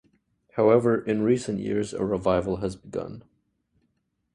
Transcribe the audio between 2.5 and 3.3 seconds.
has begun.